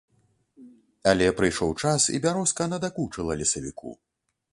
[1.11, 3.91] Але прыйшоў час, і бярозка надакучыла лесавіку.